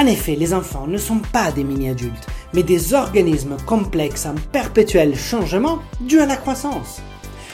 [0.00, 5.14] En effet, les enfants ne sont pas des mini-adultes, mais des organismes complexes en perpétuel
[5.14, 7.02] changement dû à la croissance.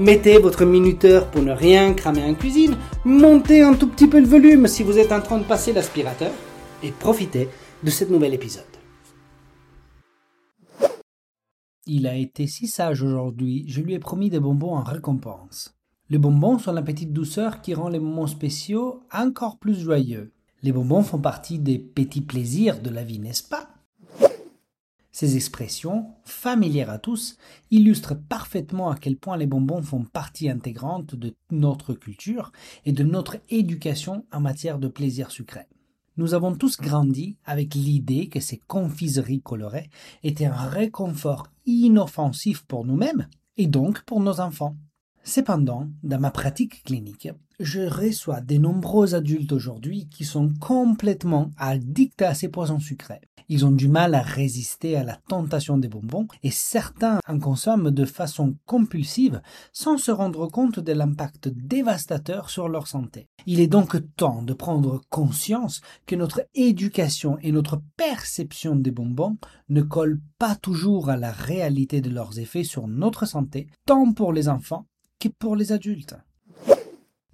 [0.00, 2.74] Mettez votre minuteur pour ne rien cramer en cuisine.
[3.04, 6.32] Montez un tout petit peu le volume si vous êtes en train de passer l'aspirateur.
[6.82, 7.50] Et profitez
[7.82, 8.64] de ce nouvel épisode.
[11.84, 15.74] Il a été si sage aujourd'hui, je lui ai promis des bonbons en récompense.
[16.08, 20.32] Les bonbons sont la petite douceur qui rend les moments spéciaux encore plus joyeux.
[20.62, 23.69] Les bonbons font partie des petits plaisirs de la vie, n'est-ce pas?
[25.20, 27.36] Ces expressions, familières à tous,
[27.70, 32.52] illustrent parfaitement à quel point les bonbons font partie intégrante de notre culture
[32.86, 35.66] et de notre éducation en matière de plaisir sucré.
[36.16, 39.90] Nous avons tous grandi avec l'idée que ces confiseries colorées
[40.22, 44.78] étaient un réconfort inoffensif pour nous-mêmes et donc pour nos enfants.
[45.22, 47.28] Cependant, dans ma pratique clinique,
[47.60, 53.20] je reçois de nombreux adultes aujourd'hui qui sont complètement addicts à ces poisons sucrés.
[53.50, 57.90] Ils ont du mal à résister à la tentation des bonbons et certains en consomment
[57.90, 63.26] de façon compulsive sans se rendre compte de l'impact dévastateur sur leur santé.
[63.46, 69.36] Il est donc temps de prendre conscience que notre éducation et notre perception des bonbons
[69.68, 74.32] ne collent pas toujours à la réalité de leurs effets sur notre santé, tant pour
[74.32, 74.86] les enfants
[75.18, 76.16] que pour les adultes.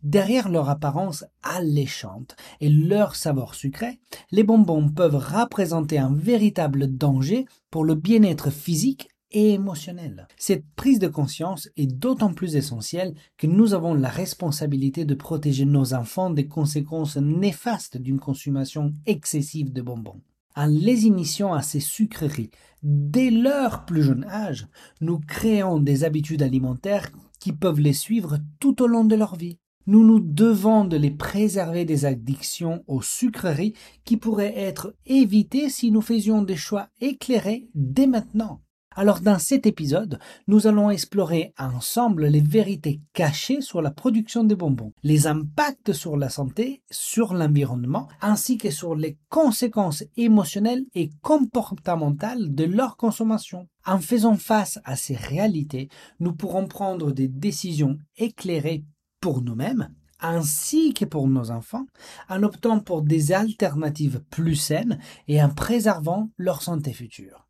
[0.07, 3.99] Derrière leur apparence alléchante et leur saveur sucré,
[4.31, 10.29] les bonbons peuvent représenter un véritable danger pour le bien-être physique et émotionnel.
[10.37, 15.65] Cette prise de conscience est d'autant plus essentielle que nous avons la responsabilité de protéger
[15.65, 20.23] nos enfants des conséquences néfastes d'une consommation excessive de bonbons.
[20.55, 22.53] En les initiant à ces sucreries
[22.85, 24.69] dès leur plus jeune âge,
[25.01, 29.59] nous créons des habitudes alimentaires qui peuvent les suivre tout au long de leur vie.
[29.89, 33.75] Nous nous devons de les préserver des addictions aux sucreries
[34.05, 38.63] qui pourraient être évitées si nous faisions des choix éclairés dès maintenant.
[38.99, 44.57] Alors dans cet épisode, nous allons explorer ensemble les vérités cachées sur la production des
[44.57, 51.11] bonbons, les impacts sur la santé, sur l'environnement, ainsi que sur les conséquences émotionnelles et
[51.21, 53.69] comportementales de leur consommation.
[53.85, 58.83] En faisant face à ces réalités, nous pourrons prendre des décisions éclairées
[59.21, 59.89] pour nous-mêmes
[60.21, 61.87] ainsi que pour nos enfants,
[62.29, 64.99] en optant pour des alternatives plus saines
[65.29, 67.47] et en préservant leur santé future.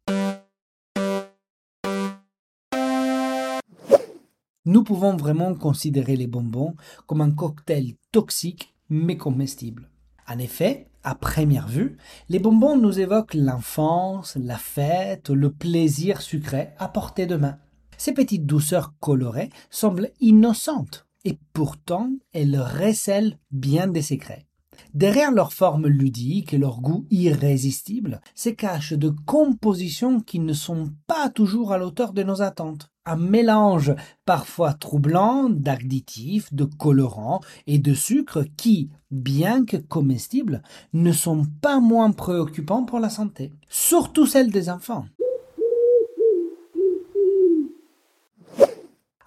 [4.65, 6.75] Nous pouvons vraiment considérer les bonbons
[7.07, 9.91] comme un cocktail toxique mais comestible.
[10.29, 11.97] En effet, à première vue,
[12.29, 17.59] les bonbons nous évoquent l'enfance, la fête, le plaisir sucré à portée de main.
[17.97, 24.47] Ces petites douceurs colorées semblent innocentes et pourtant elles recèlent bien des secrets.
[24.95, 30.93] Derrière leur forme ludique et leur goût irrésistible se cachent de compositions qui ne sont
[31.07, 32.91] pas toujours à l'auteur de nos attentes.
[33.05, 33.95] Un mélange
[34.25, 40.63] parfois troublant d'additifs, de colorants et de sucres qui, bien que comestibles,
[40.93, 45.07] ne sont pas moins préoccupants pour la santé, surtout celle des enfants.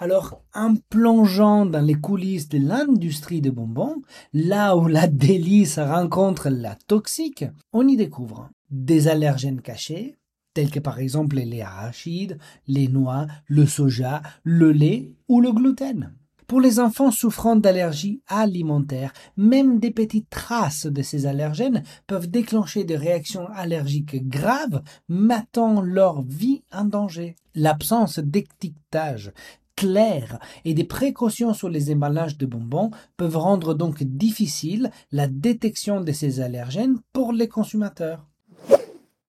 [0.01, 4.01] Alors, en plongeant dans les coulisses de l'industrie des bonbons,
[4.31, 7.43] là où la délice rencontre la toxique,
[7.73, 10.15] on y découvre des allergènes cachés,
[10.53, 16.13] tels que par exemple les arachides, les noix, le soja, le lait ou le gluten.
[16.49, 22.85] Pour les enfants souffrant d'allergies alimentaires, même des petites traces de ces allergènes peuvent déclencher
[22.85, 27.35] des réactions allergiques graves, mettant leur vie en danger.
[27.53, 29.31] L'absence d'étiquetage
[29.79, 36.01] clair et des précautions sur les emballages de bonbons peuvent rendre donc difficile la détection
[36.01, 38.25] de ces allergènes pour les consommateurs.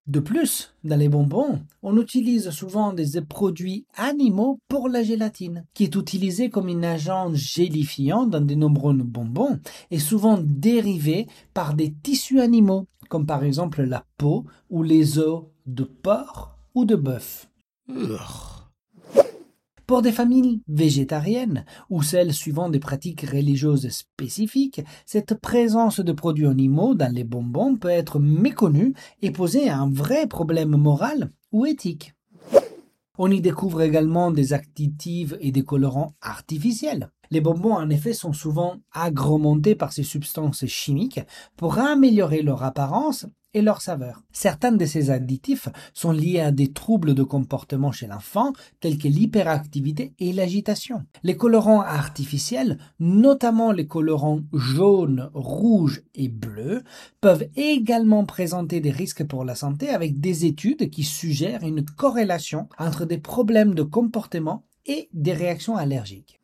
[0.09, 5.85] De plus, dans les bonbons, on utilise souvent des produits animaux pour la gélatine, qui
[5.85, 9.61] est utilisée comme un agent gélifiant dans de nombreux bonbons
[9.93, 15.45] et souvent dérivé par des tissus animaux, comme par exemple la peau ou les os
[15.67, 17.49] de porc ou de bœuf.
[19.91, 26.47] Pour des familles végétariennes ou celles suivant des pratiques religieuses spécifiques, cette présence de produits
[26.47, 32.15] animaux dans les bonbons peut être méconnue et poser un vrai problème moral ou éthique.
[33.19, 37.11] On y découvre également des additifs et des colorants artificiels.
[37.33, 41.21] Les bonbons, en effet, sont souvent agrémentés par ces substances chimiques
[41.57, 44.23] pour améliorer leur apparence et leur saveur.
[44.33, 49.09] Certains de ces additifs sont liés à des troubles de comportement chez l'enfant, tels que
[49.09, 51.05] l'hyperactivité et l'agitation.
[51.23, 56.83] Les colorants artificiels, notamment les colorants jaunes, rouges et bleus,
[57.21, 62.69] peuvent également présenter des risques pour la santé avec des études qui suggèrent une corrélation
[62.79, 66.40] entre des problèmes de comportement et des réactions allergiques.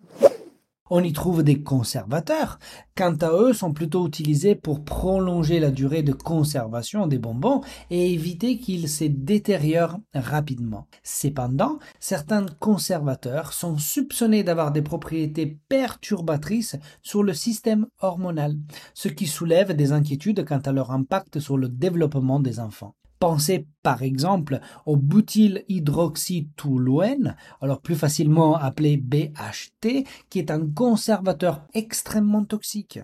[0.88, 2.60] On y trouve des conservateurs.
[2.96, 8.12] Quant à eux, sont plutôt utilisés pour prolonger la durée de conservation des bonbons et
[8.12, 10.86] éviter qu'ils se détériorent rapidement.
[11.02, 18.56] Cependant, certains conservateurs sont soupçonnés d'avoir des propriétés perturbatrices sur le système hormonal,
[18.94, 22.94] ce qui soulève des inquiétudes quant à leur impact sur le développement des enfants.
[23.18, 32.44] Pensez par exemple au butylhydroxytoluène, alors plus facilement appelé BHT, qui est un conservateur extrêmement
[32.44, 32.98] toxique.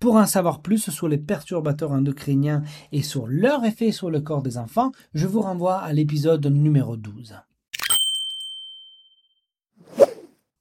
[0.00, 2.62] Pour en savoir plus sur les perturbateurs endocriniens
[2.92, 6.96] et sur leur effet sur le corps des enfants, je vous renvoie à l'épisode numéro
[6.96, 7.34] 12.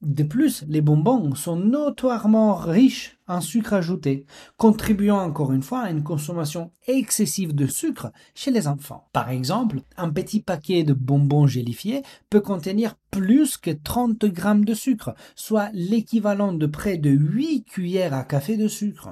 [0.04, 5.90] De plus, les bonbons sont notoirement riches en sucre ajouté, contribuant encore une fois à
[5.90, 9.08] une consommation excessive de sucre chez les enfants.
[9.12, 14.76] Par exemple, un petit paquet de bonbons gélifiés peut contenir plus que 30 grammes de
[14.76, 19.10] sucre, soit l'équivalent de près de 8 cuillères à café de sucre.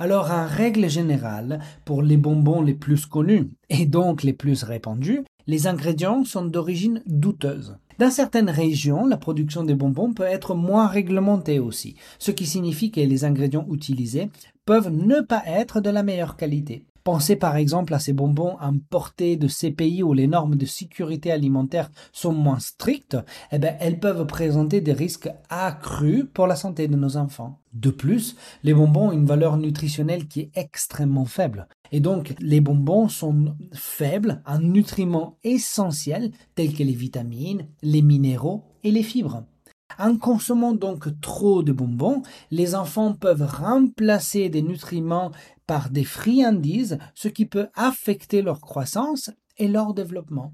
[0.00, 5.24] Alors, en règle générale, pour les bonbons les plus connus et donc les plus répandus,
[5.48, 7.78] les ingrédients sont d'origine douteuse.
[7.98, 12.92] Dans certaines régions, la production des bonbons peut être moins réglementée aussi, ce qui signifie
[12.92, 14.30] que les ingrédients utilisés
[14.66, 16.84] peuvent ne pas être de la meilleure qualité.
[17.02, 21.32] Pensez par exemple à ces bonbons importés de ces pays où les normes de sécurité
[21.32, 23.16] alimentaire sont moins strictes,
[23.50, 27.60] eh bien, elles peuvent présenter des risques accrus pour la santé de nos enfants.
[27.72, 31.66] De plus, les bonbons ont une valeur nutritionnelle qui est extrêmement faible.
[31.92, 38.64] Et donc, les bonbons sont faibles en nutriments essentiels tels que les vitamines, les minéraux
[38.84, 39.44] et les fibres.
[39.98, 45.32] En consommant donc trop de bonbons, les enfants peuvent remplacer des nutriments
[45.66, 50.52] par des friandises, ce qui peut affecter leur croissance et leur développement.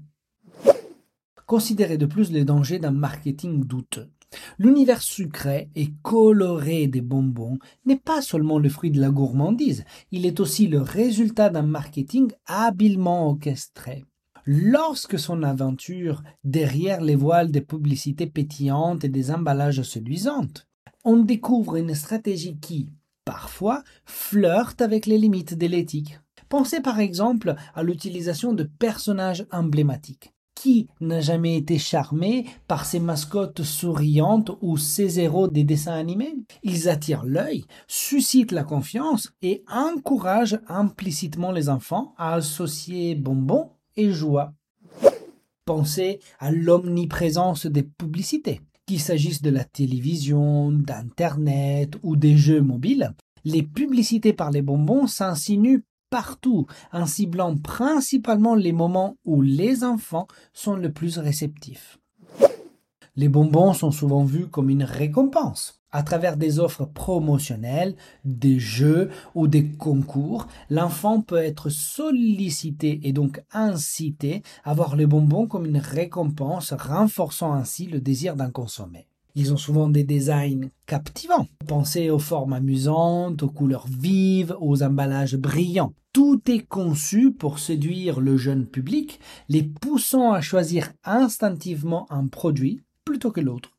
[1.45, 4.09] Considérez de plus les dangers d'un marketing douteux.
[4.57, 10.25] L'univers sucré et coloré des bonbons n'est pas seulement le fruit de la gourmandise, il
[10.25, 14.05] est aussi le résultat d'un marketing habilement orchestré.
[14.45, 20.67] Lorsque son aventure derrière les voiles des publicités pétillantes et des emballages séduisantes,
[21.03, 22.89] on découvre une stratégie qui,
[23.25, 26.19] parfois, flirte avec les limites de l'éthique.
[26.47, 30.34] Pensez par exemple à l'utilisation de personnages emblématiques.
[30.55, 36.35] Qui n'a jamais été charmé par ces mascottes souriantes ou ces héros des dessins animés?
[36.63, 44.11] Ils attirent l'œil, suscitent la confiance et encouragent implicitement les enfants à associer bonbons et
[44.11, 44.53] joie.
[45.65, 53.13] Pensez à l'omniprésence des publicités qu'il s'agisse de la télévision, d'Internet ou des jeux mobiles,
[53.47, 55.83] Les publicités par les bonbons s'insinuent
[56.15, 61.99] partout, en ciblant principalement les moments où les enfants sont le plus réceptifs.
[63.17, 65.81] Les bonbons sont souvent vus comme une récompense.
[65.91, 73.11] À travers des offres promotionnelles, des jeux ou des concours, l'enfant peut être sollicité et
[73.11, 79.09] donc incité à voir les bonbons comme une récompense, renforçant ainsi le désir d'en consommer.
[79.35, 81.47] Ils ont souvent des designs captivants.
[81.67, 85.93] Pensez aux formes amusantes, aux couleurs vives, aux emballages brillants.
[86.13, 92.81] Tout est conçu pour séduire le jeune public, les poussant à choisir instinctivement un produit
[93.03, 93.74] plutôt que l'autre.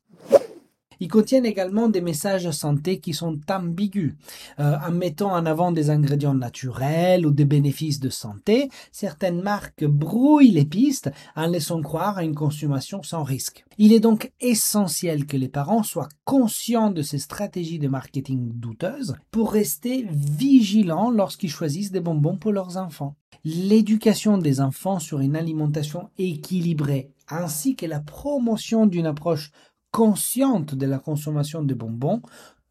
[0.99, 4.15] Ils contiennent également des messages santé qui sont ambigus.
[4.59, 9.85] Euh, en mettant en avant des ingrédients naturels ou des bénéfices de santé, certaines marques
[9.85, 13.65] brouillent les pistes en laissant croire à une consommation sans risque.
[13.77, 19.15] Il est donc essentiel que les parents soient conscients de ces stratégies de marketing douteuses
[19.31, 23.15] pour rester vigilants lorsqu'ils choisissent des bonbons pour leurs enfants.
[23.43, 29.51] L'éducation des enfants sur une alimentation équilibrée ainsi que la promotion d'une approche
[29.91, 32.21] consciente de la consommation de bonbons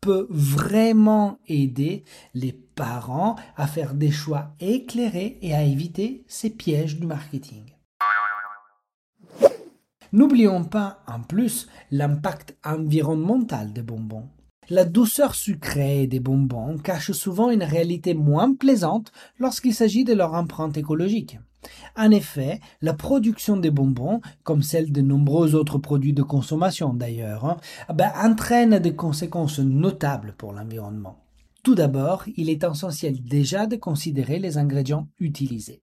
[0.00, 2.04] peut vraiment aider
[2.34, 7.64] les parents à faire des choix éclairés et à éviter ces pièges du marketing.
[10.12, 14.28] N'oublions pas en plus l'impact environnemental des bonbons.
[14.68, 20.34] La douceur sucrée des bonbons cache souvent une réalité moins plaisante lorsqu'il s'agit de leur
[20.34, 21.38] empreinte écologique.
[21.96, 27.44] En effet, la production des bonbons, comme celle de nombreux autres produits de consommation d'ailleurs,
[27.44, 27.56] hein,
[27.94, 31.22] ben, entraîne des conséquences notables pour l'environnement.
[31.62, 35.82] Tout d'abord, il est essentiel déjà de considérer les ingrédients utilisés.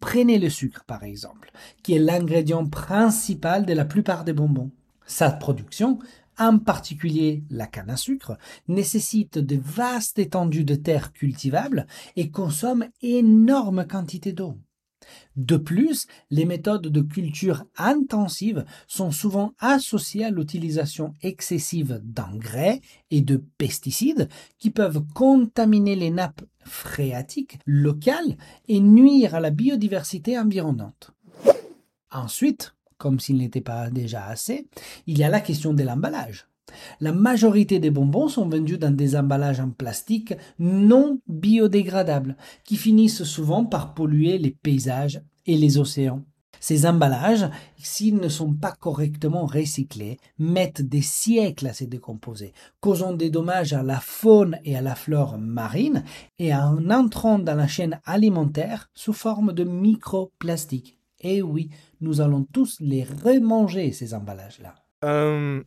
[0.00, 1.50] Prenez le sucre par exemple,
[1.82, 4.70] qui est l'ingrédient principal de la plupart des bonbons.
[5.06, 5.98] Sa production,
[6.38, 11.86] en particulier la canne à sucre, nécessite de vastes étendues de terre cultivables
[12.16, 14.56] et consomme énormes quantités d'eau.
[15.36, 22.80] De plus, les méthodes de culture intensive sont souvent associées à l'utilisation excessive d'engrais
[23.10, 24.28] et de pesticides
[24.58, 28.36] qui peuvent contaminer les nappes phréatiques locales
[28.68, 31.12] et nuire à la biodiversité environnante.
[32.10, 34.68] Ensuite, comme s'il n'était pas déjà assez,
[35.06, 36.49] il y a la question de l'emballage.
[37.00, 43.24] La majorité des bonbons sont vendus dans des emballages en plastique non biodégradables, qui finissent
[43.24, 46.22] souvent par polluer les paysages et les océans.
[46.62, 47.48] Ces emballages,
[47.78, 53.72] s'ils ne sont pas correctement recyclés, mettent des siècles à se décomposer, causant des dommages
[53.72, 56.04] à la faune et à la flore marine
[56.38, 60.98] et en entrant dans la chaîne alimentaire sous forme de microplastiques.
[61.22, 61.70] Et oui,
[62.02, 64.74] nous allons tous les remanger, ces emballages-là.
[65.04, 65.62] Euh,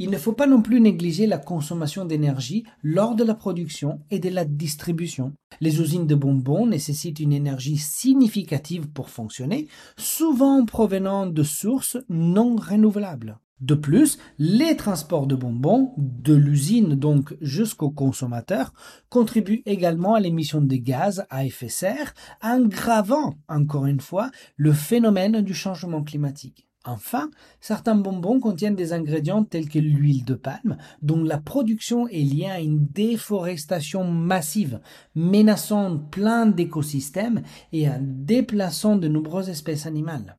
[0.00, 4.18] il ne faut pas non plus négliger la consommation d'énergie lors de la production et
[4.18, 5.34] de la distribution.
[5.60, 12.56] Les usines de bonbons nécessitent une énergie significative pour fonctionner, souvent provenant de sources non
[12.56, 13.38] renouvelables.
[13.60, 18.72] De plus, les transports de bonbons, de l'usine donc jusqu'au consommateur,
[19.10, 25.42] contribuent également à l'émission de gaz à effet serre, aggravant encore une fois le phénomène
[25.42, 26.69] du changement climatique.
[26.86, 32.22] Enfin, certains bonbons contiennent des ingrédients tels que l'huile de palme, dont la production est
[32.22, 34.80] liée à une déforestation massive,
[35.14, 40.38] menaçant plein d'écosystèmes et déplaçant de nombreuses espèces animales.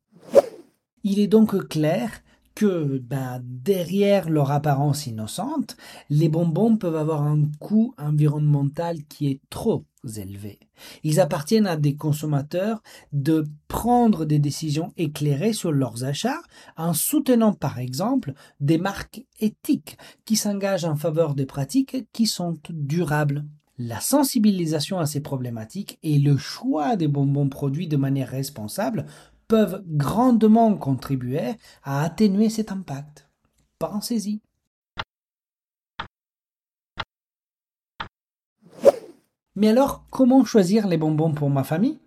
[1.04, 2.10] Il est donc clair
[2.56, 5.78] que ben, derrière leur apparence innocente,
[6.10, 9.86] les bonbons peuvent avoir un coût environnemental qui est trop
[10.18, 10.60] élevé.
[11.04, 12.82] Ils appartiennent à des consommateurs
[13.14, 16.42] de prendre des décisions éclairées sur leurs achats
[16.76, 22.58] en soutenant par exemple des marques éthiques qui s'engagent en faveur des pratiques qui sont
[22.70, 23.46] durables.
[23.78, 29.06] La sensibilisation à ces problématiques et le choix des bonbons produits de manière responsable
[29.52, 33.28] peuvent grandement contribuer à atténuer cet impact.
[33.80, 34.40] Pensez-y.
[39.58, 42.00] Mais alors, comment choisir les bonbons pour ma famille?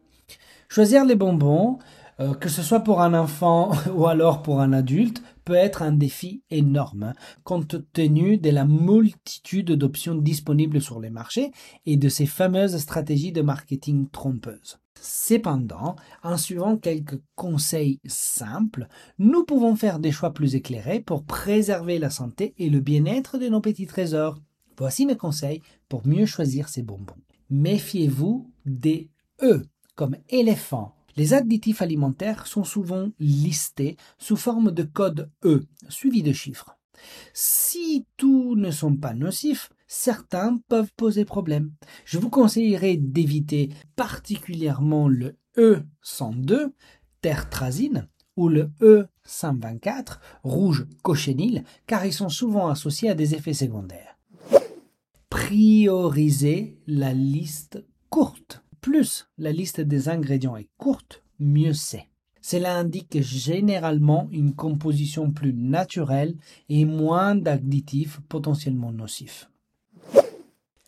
[0.70, 1.80] Choisir les bonbons,
[2.18, 5.92] euh, que ce soit pour un enfant ou alors pour un adulte, peut être un
[5.92, 11.50] défi énorme, compte tenu de la multitude d'options disponibles sur les marchés
[11.86, 14.78] et de ces fameuses stratégies de marketing trompeuses.
[15.00, 21.98] Cependant, en suivant quelques conseils simples, nous pouvons faire des choix plus éclairés pour préserver
[21.98, 24.40] la santé et le bien-être de nos petits trésors.
[24.78, 27.20] Voici mes conseils pour mieux choisir ces bonbons.
[27.50, 29.10] Méfiez-vous des
[29.42, 29.62] E
[29.94, 30.93] comme éléphant.
[31.16, 36.76] Les additifs alimentaires sont souvent listés sous forme de code E suivi de chiffres.
[37.32, 41.72] Si tous ne sont pas nocifs, certains peuvent poser problème.
[42.04, 46.72] Je vous conseillerais d'éviter particulièrement le E102,
[47.20, 54.18] tertrazine, ou le E124, rouge cochénil, car ils sont souvent associés à des effets secondaires.
[55.30, 58.63] Priorisez la liste courte.
[58.84, 62.10] Plus la liste des ingrédients est courte, mieux c'est.
[62.42, 66.36] Cela indique généralement une composition plus naturelle
[66.68, 69.48] et moins d'additifs potentiellement nocifs.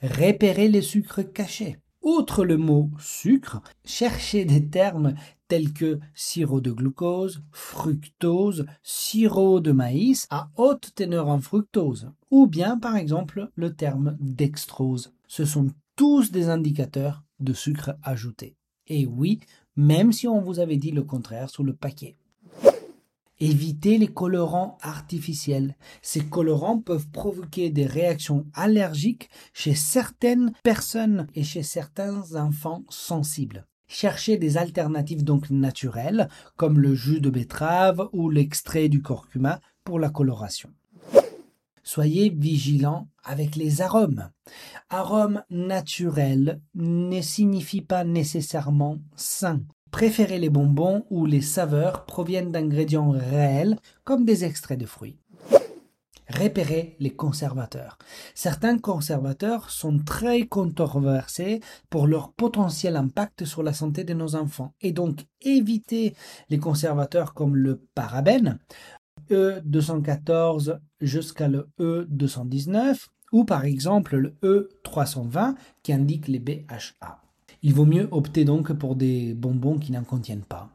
[0.03, 1.79] Repérez les sucres cachés.
[2.03, 5.15] Outre le mot sucre, cherchez des termes
[5.49, 12.47] tels que sirop de glucose, fructose, sirop de maïs à haute teneur en fructose, ou
[12.47, 15.15] bien par exemple le terme dextrose.
[15.29, 18.57] Ce sont tous des indicateurs de sucre ajouté.
[18.87, 19.40] Et oui,
[19.76, 22.16] même si on vous avait dit le contraire sous le paquet.
[23.38, 25.76] Évitez les colorants artificiels.
[26.00, 33.66] Ces colorants peuvent provoquer des réactions allergiques chez certaines personnes et chez certains enfants sensibles.
[33.88, 40.00] Cherchez des alternatives donc naturelles, comme le jus de betterave ou l'extrait du curcuma pour
[40.00, 40.71] la coloration.
[41.87, 44.28] Soyez vigilants avec les arômes.
[44.90, 49.61] Arôme naturel ne signifie pas nécessairement sain.
[49.93, 55.21] Préférez les bonbons où les saveurs proviennent d'ingrédients réels comme des extraits de fruits.
[56.28, 57.99] Repérez les conservateurs.
[58.35, 64.75] Certains conservateurs sont très controversés pour leur potentiel impact sur la santé de nos enfants.
[64.81, 66.16] Et donc, évitez
[66.50, 68.59] les conservateurs comme le parabène,
[69.31, 77.23] E214 jusqu'à le E219 ou par exemple le E320 qui indique les BHA.
[77.63, 80.71] Il vaut mieux opter donc pour des bonbons qui n'en contiennent pas.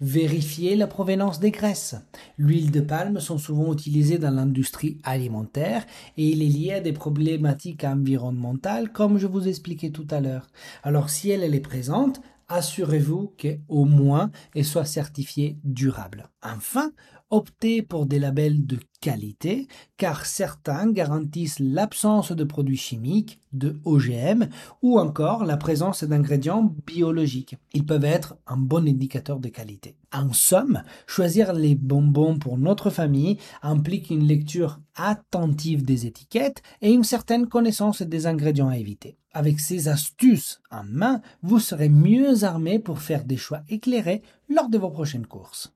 [0.00, 1.96] Vérifiez la provenance des graisses.
[2.36, 5.86] L'huile de palme sont souvent utilisées dans l'industrie alimentaire
[6.18, 10.48] et il est lié à des problématiques environnementales comme je vous expliquais tout à l'heure.
[10.82, 16.30] Alors si elle, elle est présente, assurez-vous qu'au moins elle soit certifiée durable.
[16.42, 16.92] Enfin,
[17.30, 18.78] optez pour des labels de
[19.96, 24.48] car certains garantissent l'absence de produits chimiques, de OGM
[24.82, 27.56] ou encore la présence d'ingrédients biologiques.
[27.72, 29.96] Ils peuvent être un bon indicateur de qualité.
[30.12, 36.92] En somme, choisir les bonbons pour notre famille implique une lecture attentive des étiquettes et
[36.92, 39.18] une certaine connaissance des ingrédients à éviter.
[39.32, 44.68] Avec ces astuces en main, vous serez mieux armé pour faire des choix éclairés lors
[44.68, 45.72] de vos prochaines courses.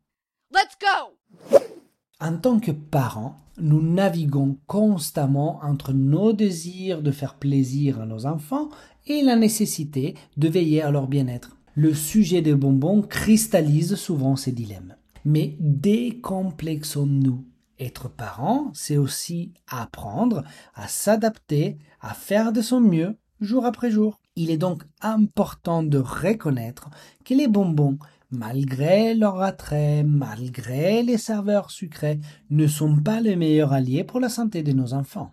[2.22, 8.26] En tant que parents, nous naviguons constamment entre nos désirs de faire plaisir à nos
[8.26, 8.68] enfants
[9.06, 11.56] et la nécessité de veiller à leur bien-être.
[11.74, 14.96] Le sujet des bonbons cristallise souvent ces dilemmes.
[15.24, 17.46] Mais décomplexons-nous.
[17.78, 24.20] Être parent, c'est aussi apprendre à s'adapter, à faire de son mieux jour après jour.
[24.36, 26.90] Il est donc important de reconnaître
[27.24, 27.98] que les bonbons
[28.30, 34.28] malgré leur attrait, malgré les saveurs sucrées, ne sont pas les meilleurs alliés pour la
[34.28, 35.32] santé de nos enfants.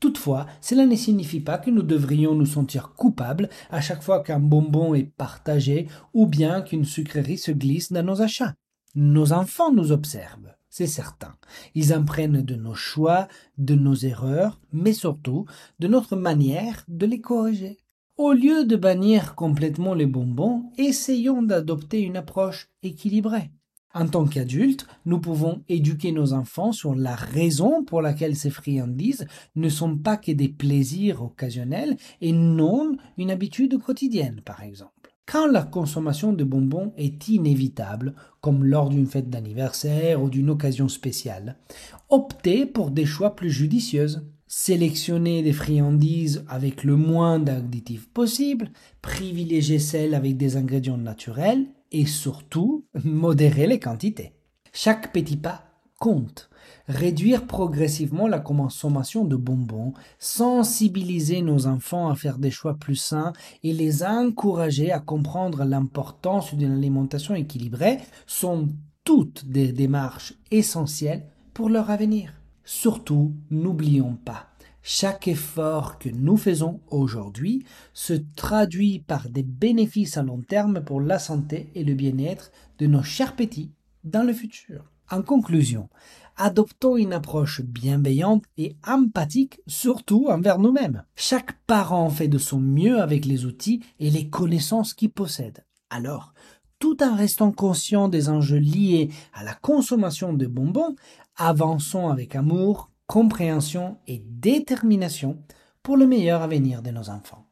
[0.00, 4.40] Toutefois, cela ne signifie pas que nous devrions nous sentir coupables à chaque fois qu'un
[4.40, 8.54] bonbon est partagé ou bien qu'une sucrerie se glisse dans nos achats.
[8.96, 11.36] Nos enfants nous observent, c'est certain.
[11.76, 13.28] Ils apprennent de nos choix,
[13.58, 15.46] de nos erreurs, mais surtout
[15.78, 17.78] de notre manière de les corriger.
[18.22, 23.50] Au lieu de bannir complètement les bonbons, essayons d'adopter une approche équilibrée.
[23.94, 29.26] En tant qu'adultes, nous pouvons éduquer nos enfants sur la raison pour laquelle ces friandises
[29.56, 35.12] ne sont pas que des plaisirs occasionnels et non une habitude quotidienne, par exemple.
[35.26, 40.86] Quand la consommation de bonbons est inévitable, comme lors d'une fête d'anniversaire ou d'une occasion
[40.86, 41.56] spéciale,
[42.08, 44.06] optez pour des choix plus judicieux
[44.54, 52.04] sélectionner des friandises avec le moins d'additifs possible, privilégier celles avec des ingrédients naturels et
[52.04, 54.34] surtout modérer les quantités.
[54.74, 55.64] Chaque petit pas
[55.98, 56.50] compte.
[56.86, 63.32] Réduire progressivement la consommation de bonbons, sensibiliser nos enfants à faire des choix plus sains
[63.62, 68.68] et les encourager à comprendre l'importance d'une alimentation équilibrée sont
[69.02, 72.41] toutes des démarches essentielles pour leur avenir.
[72.74, 74.48] Surtout, n'oublions pas,
[74.82, 81.00] chaque effort que nous faisons aujourd'hui se traduit par des bénéfices à long terme pour
[81.02, 83.70] la santé et le bien-être de nos chers petits
[84.04, 84.90] dans le futur.
[85.10, 85.90] En conclusion,
[86.36, 91.04] adoptons une approche bienveillante et empathique, surtout envers nous-mêmes.
[91.14, 95.66] Chaque parent fait de son mieux avec les outils et les connaissances qu'il possède.
[95.90, 96.32] Alors,
[96.82, 100.96] tout en restant conscient des enjeux liés à la consommation de bonbons,
[101.36, 105.38] avançons avec amour, compréhension et détermination
[105.84, 107.46] pour le meilleur avenir de nos enfants.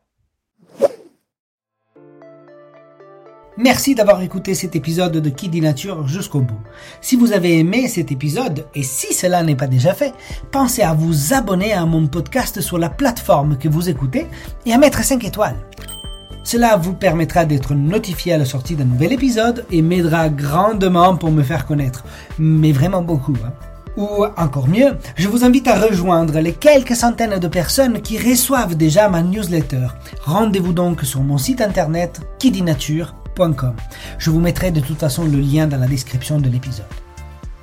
[3.56, 6.60] Merci d'avoir écouté cet épisode de Qui dit Nature jusqu'au bout.
[7.00, 10.12] Si vous avez aimé cet épisode, et si cela n'est pas déjà fait,
[10.50, 14.26] pensez à vous abonner à mon podcast sur la plateforme que vous écoutez
[14.66, 15.68] et à mettre 5 étoiles.
[16.50, 21.30] Cela vous permettra d'être notifié à la sortie d'un nouvel épisode et m'aidera grandement pour
[21.30, 22.02] me faire connaître.
[22.40, 23.36] Mais vraiment beaucoup.
[23.46, 23.52] Hein.
[23.96, 28.74] Ou encore mieux, je vous invite à rejoindre les quelques centaines de personnes qui reçoivent
[28.74, 29.90] déjà ma newsletter.
[30.24, 33.76] Rendez-vous donc sur mon site internet kidinature.com
[34.18, 36.84] je vous mettrai de toute façon le lien dans la description de l'épisode.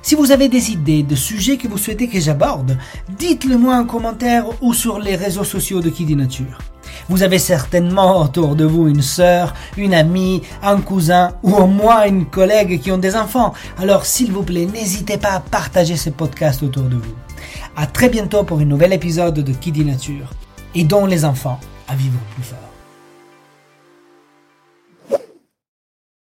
[0.00, 2.78] Si vous avez des idées de sujets que vous souhaitez que j'aborde,
[3.18, 6.58] dites-le moi en commentaire ou sur les réseaux sociaux de Kidi Nature.
[7.08, 12.06] Vous avez certainement autour de vous une sœur, une amie, un cousin ou au moins
[12.06, 13.54] une collègue qui ont des enfants.
[13.78, 17.14] Alors s'il vous plaît, n'hésitez pas à partager ce podcast autour de vous.
[17.76, 20.30] À très bientôt pour un nouvel épisode de Kidi Nature
[20.74, 22.67] et dont les enfants à vivre plus fort.